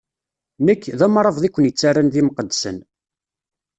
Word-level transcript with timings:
Nekk, 0.65 0.83
d 0.99 1.01
amṛabeḍ 1.05 1.43
i 1.47 1.49
ken-ittarran 1.49 2.07
d 2.13 2.15
imqeddsen. 2.21 2.77